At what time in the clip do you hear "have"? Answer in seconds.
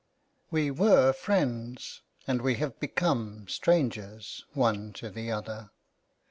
2.55-2.79